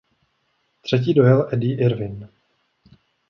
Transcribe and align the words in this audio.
Třetí 0.81 1.13
dojel 1.13 1.49
Eddie 1.51 1.77
Irvine. 1.77 2.29